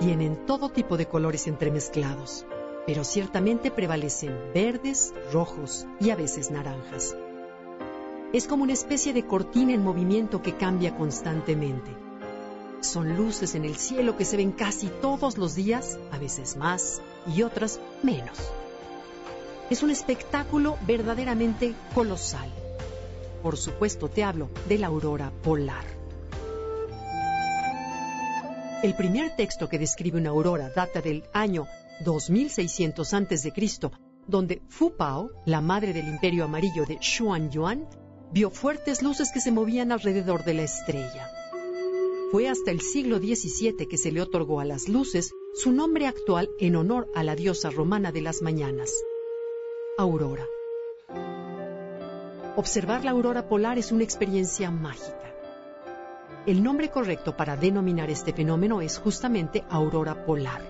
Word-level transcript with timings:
Tienen 0.00 0.44
todo 0.44 0.68
tipo 0.68 0.98
de 0.98 1.06
colores 1.06 1.46
entremezclados, 1.46 2.44
pero 2.86 3.02
ciertamente 3.02 3.70
prevalecen 3.70 4.52
verdes, 4.52 5.14
rojos 5.32 5.86
y 5.98 6.10
a 6.10 6.16
veces 6.16 6.50
naranjas. 6.50 7.16
Es 8.34 8.46
como 8.46 8.64
una 8.64 8.74
especie 8.74 9.14
de 9.14 9.26
cortina 9.26 9.72
en 9.72 9.82
movimiento 9.82 10.42
que 10.42 10.54
cambia 10.54 10.94
constantemente. 10.94 11.90
Son 12.80 13.16
luces 13.16 13.54
en 13.54 13.64
el 13.64 13.76
cielo 13.76 14.18
que 14.18 14.26
se 14.26 14.36
ven 14.36 14.52
casi 14.52 14.88
todos 14.88 15.38
los 15.38 15.54
días, 15.54 15.98
a 16.12 16.18
veces 16.18 16.58
más 16.58 17.00
y 17.34 17.42
otras 17.42 17.80
menos. 18.02 18.36
Es 19.70 19.82
un 19.82 19.88
espectáculo 19.88 20.76
verdaderamente 20.86 21.74
colosal. 21.94 22.50
Por 23.42 23.56
supuesto 23.56 24.10
te 24.10 24.24
hablo 24.24 24.50
de 24.68 24.76
la 24.76 24.88
aurora 24.88 25.32
polar. 25.42 25.95
El 28.82 28.94
primer 28.94 29.34
texto 29.36 29.68
que 29.68 29.78
describe 29.78 30.18
una 30.18 30.30
aurora 30.30 30.68
data 30.68 31.00
del 31.00 31.24
año 31.32 31.66
2600 32.04 33.14
a.C., 33.14 33.52
donde 34.26 34.60
Fu 34.68 34.94
Pao, 34.96 35.30
la 35.46 35.60
madre 35.60 35.92
del 35.94 36.08
imperio 36.08 36.44
amarillo 36.44 36.84
de 36.84 36.98
Xuan 37.00 37.50
Yuan, 37.50 37.88
vio 38.32 38.50
fuertes 38.50 39.02
luces 39.02 39.30
que 39.32 39.40
se 39.40 39.50
movían 39.50 39.92
alrededor 39.92 40.44
de 40.44 40.54
la 40.54 40.62
estrella. 40.64 41.30
Fue 42.30 42.48
hasta 42.48 42.70
el 42.70 42.80
siglo 42.80 43.18
XVII 43.18 43.86
que 43.88 43.96
se 43.96 44.12
le 44.12 44.20
otorgó 44.20 44.60
a 44.60 44.64
las 44.64 44.88
luces 44.88 45.32
su 45.54 45.72
nombre 45.72 46.06
actual 46.06 46.50
en 46.60 46.76
honor 46.76 47.08
a 47.14 47.22
la 47.22 47.34
diosa 47.34 47.70
romana 47.70 48.12
de 48.12 48.20
las 48.20 48.42
mañanas, 48.42 48.92
Aurora. 49.96 50.46
Observar 52.56 53.04
la 53.04 53.12
aurora 53.12 53.48
polar 53.48 53.78
es 53.78 53.92
una 53.92 54.04
experiencia 54.04 54.70
mágica. 54.70 55.35
El 56.46 56.62
nombre 56.62 56.90
correcto 56.90 57.36
para 57.36 57.56
denominar 57.56 58.08
este 58.08 58.32
fenómeno 58.32 58.80
es 58.80 58.98
justamente 58.98 59.64
aurora 59.68 60.24
polar. 60.24 60.62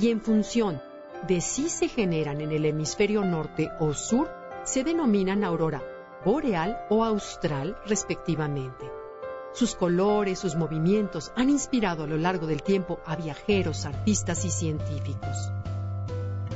Y 0.00 0.08
en 0.08 0.22
función 0.22 0.80
de 1.26 1.42
si 1.42 1.68
se 1.68 1.88
generan 1.88 2.40
en 2.40 2.52
el 2.52 2.64
hemisferio 2.64 3.22
norte 3.22 3.68
o 3.80 3.92
sur, 3.92 4.30
se 4.64 4.84
denominan 4.84 5.44
aurora 5.44 5.82
boreal 6.24 6.78
o 6.88 7.04
austral 7.04 7.76
respectivamente. 7.86 8.90
Sus 9.52 9.74
colores, 9.74 10.38
sus 10.38 10.56
movimientos 10.56 11.32
han 11.36 11.50
inspirado 11.50 12.04
a 12.04 12.06
lo 12.06 12.16
largo 12.16 12.46
del 12.46 12.62
tiempo 12.62 12.98
a 13.04 13.14
viajeros, 13.14 13.84
artistas 13.84 14.46
y 14.46 14.50
científicos. 14.50 15.52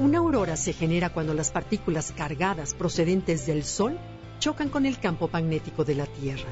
Una 0.01 0.21
aurora 0.21 0.57
se 0.57 0.73
genera 0.73 1.11
cuando 1.11 1.35
las 1.35 1.51
partículas 1.51 2.13
cargadas 2.17 2.73
procedentes 2.73 3.45
del 3.45 3.63
Sol 3.63 3.99
chocan 4.39 4.71
con 4.71 4.87
el 4.87 4.99
campo 4.99 5.29
magnético 5.31 5.85
de 5.85 5.97
la 5.97 6.07
Tierra. 6.07 6.49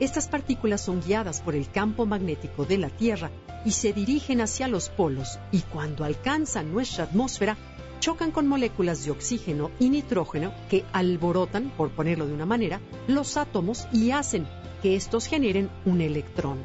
Estas 0.00 0.26
partículas 0.26 0.80
son 0.80 1.00
guiadas 1.00 1.40
por 1.40 1.54
el 1.54 1.70
campo 1.70 2.04
magnético 2.04 2.64
de 2.64 2.78
la 2.78 2.90
Tierra 2.90 3.30
y 3.64 3.70
se 3.70 3.92
dirigen 3.92 4.40
hacia 4.40 4.66
los 4.66 4.88
polos 4.88 5.38
y 5.52 5.60
cuando 5.60 6.04
alcanzan 6.04 6.72
nuestra 6.72 7.04
atmósfera 7.04 7.56
chocan 8.00 8.32
con 8.32 8.48
moléculas 8.48 9.04
de 9.04 9.12
oxígeno 9.12 9.70
y 9.78 9.88
nitrógeno 9.88 10.52
que 10.68 10.84
alborotan, 10.92 11.70
por 11.76 11.90
ponerlo 11.90 12.26
de 12.26 12.34
una 12.34 12.44
manera, 12.44 12.80
los 13.06 13.36
átomos 13.36 13.86
y 13.92 14.10
hacen 14.10 14.46
que 14.82 14.96
estos 14.96 15.26
generen 15.26 15.70
un 15.84 16.00
electrón. 16.00 16.58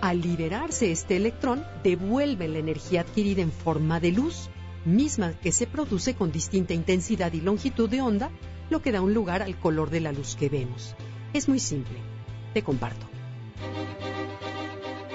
Al 0.00 0.20
liberarse 0.20 0.90
este 0.90 1.16
electrón, 1.16 1.64
devuelven 1.82 2.52
la 2.52 2.58
energía 2.58 3.02
adquirida 3.02 3.40
en 3.40 3.52
forma 3.52 4.00
de 4.00 4.12
luz, 4.12 4.50
misma 4.84 5.32
que 5.32 5.52
se 5.52 5.66
produce 5.66 6.14
con 6.14 6.32
distinta 6.32 6.74
intensidad 6.74 7.32
y 7.32 7.40
longitud 7.40 7.88
de 7.88 8.02
onda, 8.02 8.30
lo 8.68 8.82
que 8.82 8.92
da 8.92 9.00
un 9.00 9.14
lugar 9.14 9.42
al 9.42 9.58
color 9.58 9.90
de 9.90 10.00
la 10.00 10.12
luz 10.12 10.36
que 10.36 10.48
vemos. 10.48 10.94
Es 11.32 11.48
muy 11.48 11.60
simple. 11.60 12.17
Te 12.54 12.62
comparto. 12.62 13.06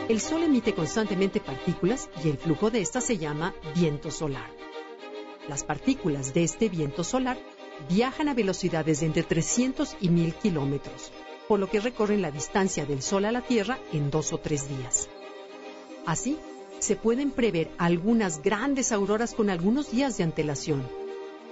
El 0.10 0.20
Sol 0.20 0.44
emite 0.44 0.74
constantemente 0.74 1.40
partículas 1.40 2.10
y 2.24 2.30
el 2.30 2.38
flujo 2.38 2.70
de 2.70 2.82
estas 2.82 3.06
se 3.06 3.18
llama 3.18 3.54
viento 3.74 4.12
solar. 4.12 4.50
Las 5.48 5.64
partículas 5.64 6.34
de 6.34 6.44
este 6.44 6.70
viento 6.70 7.04
solar 7.04 7.38
viajan 7.90 8.28
a 8.28 8.34
velocidades 8.34 9.00
de 9.00 9.08
entre 9.08 9.24
300 9.24 9.96
y 10.02 10.10
1000 10.10 10.34
kilómetros, 10.36 11.12
por 11.48 11.60
lo 11.60 11.70
que 11.70 11.80
recorren 11.80 12.22
la 12.22 12.32
distancia 12.32 12.86
del 12.86 13.02
Sol 13.02 13.26
a 13.26 13.32
la 13.32 13.42
Tierra 13.42 13.80
en 13.92 14.12
dos 14.12 14.34
o 14.34 14.38
tres 14.38 14.68
días. 14.70 15.10
Así, 16.06 16.38
se 16.80 16.96
pueden 16.98 17.32
prever 17.32 17.72
algunas 17.78 18.42
grandes 18.42 18.92
auroras 18.92 19.34
con 19.34 19.50
algunos 19.50 19.90
días 19.90 20.18
de 20.18 20.26
antelación. 20.26 20.86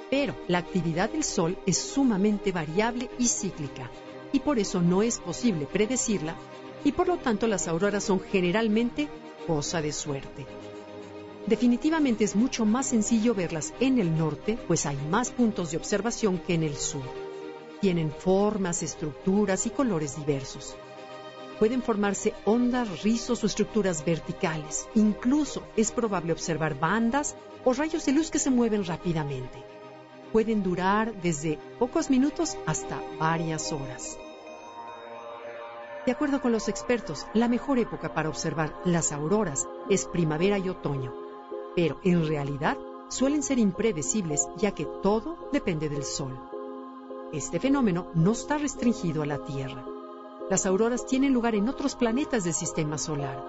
Pero 0.09 0.35
la 0.49 0.57
actividad 0.57 1.09
del 1.09 1.23
Sol 1.23 1.57
es 1.65 1.77
sumamente 1.77 2.51
variable 2.51 3.09
y 3.17 3.27
cíclica, 3.27 3.89
y 4.31 4.39
por 4.39 4.59
eso 4.59 4.81
no 4.81 5.01
es 5.01 5.19
posible 5.19 5.65
predecirla, 5.65 6.35
y 6.83 6.91
por 6.91 7.07
lo 7.07 7.17
tanto 7.17 7.47
las 7.47 7.67
auroras 7.67 8.03
son 8.03 8.19
generalmente 8.19 9.07
cosa 9.47 9.81
de 9.81 9.91
suerte. 9.91 10.45
Definitivamente 11.47 12.23
es 12.23 12.35
mucho 12.35 12.65
más 12.65 12.87
sencillo 12.87 13.33
verlas 13.33 13.73
en 13.79 13.99
el 13.99 14.17
norte, 14.17 14.57
pues 14.67 14.85
hay 14.85 14.97
más 15.09 15.31
puntos 15.31 15.71
de 15.71 15.77
observación 15.77 16.37
que 16.37 16.53
en 16.53 16.63
el 16.63 16.75
sur. 16.75 17.03
Tienen 17.81 18.11
formas, 18.11 18.83
estructuras 18.83 19.65
y 19.65 19.71
colores 19.71 20.15
diversos. 20.15 20.75
Pueden 21.57 21.81
formarse 21.81 22.33
ondas, 22.45 23.03
rizos 23.03 23.43
o 23.43 23.47
estructuras 23.47 24.05
verticales. 24.05 24.87
Incluso 24.95 25.63
es 25.75 25.91
probable 25.91 26.31
observar 26.31 26.79
bandas 26.79 27.35
o 27.63 27.73
rayos 27.73 28.05
de 28.05 28.13
luz 28.13 28.29
que 28.31 28.39
se 28.39 28.51
mueven 28.51 28.85
rápidamente. 28.85 29.63
Pueden 30.31 30.63
durar 30.63 31.13
desde 31.21 31.59
pocos 31.77 32.09
minutos 32.09 32.57
hasta 32.65 33.01
varias 33.19 33.71
horas. 33.71 34.17
De 36.05 36.11
acuerdo 36.11 36.41
con 36.41 36.51
los 36.51 36.67
expertos, 36.67 37.27
la 37.35 37.47
mejor 37.47 37.77
época 37.77 38.13
para 38.15 38.29
observar 38.29 38.73
las 38.85 39.11
auroras 39.11 39.67
es 39.87 40.05
primavera 40.05 40.57
y 40.57 40.67
otoño, 40.67 41.13
pero 41.75 41.99
en 42.03 42.27
realidad 42.27 42.75
suelen 43.09 43.43
ser 43.43 43.59
impredecibles 43.59 44.47
ya 44.57 44.71
que 44.71 44.85
todo 44.85 45.37
depende 45.51 45.89
del 45.89 46.03
Sol. 46.03 46.39
Este 47.31 47.59
fenómeno 47.59 48.07
no 48.15 48.31
está 48.31 48.57
restringido 48.57 49.21
a 49.21 49.27
la 49.27 49.45
Tierra. 49.45 49.85
Las 50.49 50.65
auroras 50.65 51.05
tienen 51.05 51.33
lugar 51.33 51.53
en 51.53 51.69
otros 51.69 51.95
planetas 51.95 52.45
del 52.45 52.55
sistema 52.55 52.97
solar. 52.97 53.45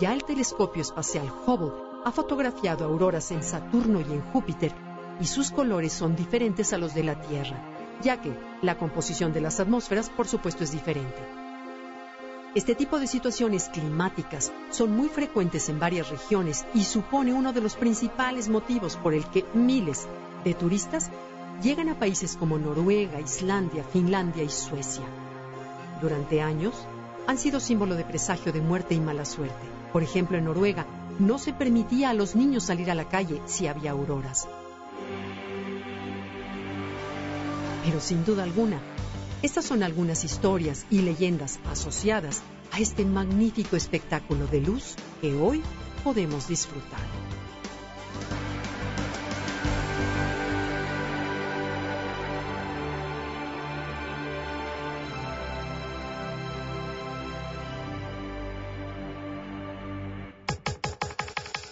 Ya 0.00 0.14
el 0.14 0.24
telescopio 0.24 0.80
espacial 0.80 1.30
Hubble 1.46 1.72
ha 2.02 2.12
fotografiado 2.12 2.86
auroras 2.86 3.30
en 3.30 3.42
Saturno 3.42 4.00
y 4.00 4.04
en 4.04 4.22
Júpiter 4.32 4.72
y 5.20 5.26
sus 5.26 5.50
colores 5.50 5.92
son 5.92 6.16
diferentes 6.16 6.72
a 6.72 6.78
los 6.78 6.94
de 6.94 7.04
la 7.04 7.20
Tierra, 7.20 7.62
ya 8.00 8.22
que 8.22 8.32
la 8.62 8.78
composición 8.78 9.34
de 9.34 9.42
las 9.42 9.60
atmósferas 9.60 10.08
por 10.08 10.26
supuesto 10.26 10.64
es 10.64 10.72
diferente. 10.72 11.47
Este 12.58 12.74
tipo 12.74 12.98
de 12.98 13.06
situaciones 13.06 13.68
climáticas 13.68 14.50
son 14.70 14.90
muy 14.90 15.08
frecuentes 15.08 15.68
en 15.68 15.78
varias 15.78 16.10
regiones 16.10 16.66
y 16.74 16.82
supone 16.82 17.32
uno 17.32 17.52
de 17.52 17.60
los 17.60 17.76
principales 17.76 18.48
motivos 18.48 18.96
por 18.96 19.14
el 19.14 19.24
que 19.26 19.44
miles 19.54 20.08
de 20.42 20.54
turistas 20.54 21.08
llegan 21.62 21.88
a 21.88 22.00
países 22.00 22.36
como 22.36 22.58
Noruega, 22.58 23.20
Islandia, 23.20 23.84
Finlandia 23.84 24.42
y 24.42 24.48
Suecia. 24.48 25.04
Durante 26.02 26.42
años 26.42 26.74
han 27.28 27.38
sido 27.38 27.60
símbolo 27.60 27.94
de 27.94 28.02
presagio 28.02 28.52
de 28.52 28.60
muerte 28.60 28.92
y 28.92 28.98
mala 28.98 29.24
suerte. 29.24 29.64
Por 29.92 30.02
ejemplo, 30.02 30.36
en 30.36 30.46
Noruega 30.46 30.84
no 31.20 31.38
se 31.38 31.52
permitía 31.52 32.10
a 32.10 32.14
los 32.14 32.34
niños 32.34 32.64
salir 32.64 32.90
a 32.90 32.96
la 32.96 33.08
calle 33.08 33.40
si 33.46 33.68
había 33.68 33.92
auroras. 33.92 34.48
Pero 37.84 38.00
sin 38.00 38.24
duda 38.24 38.42
alguna, 38.42 38.80
estas 39.42 39.64
son 39.64 39.82
algunas 39.82 40.24
historias 40.24 40.84
y 40.90 41.02
leyendas 41.02 41.60
asociadas 41.70 42.42
a 42.72 42.80
este 42.80 43.04
magnífico 43.04 43.76
espectáculo 43.76 44.46
de 44.46 44.60
luz 44.60 44.96
que 45.20 45.34
hoy 45.34 45.62
podemos 46.02 46.48
disfrutar. 46.48 47.00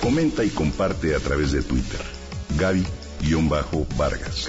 Comenta 0.01 0.45
y 0.45 0.51
comparte 0.51 1.17
a 1.17 1.19
través 1.19 1.51
de 1.51 1.63
Twitter. 1.63 2.01
Gaby-Vargas. 2.57 4.49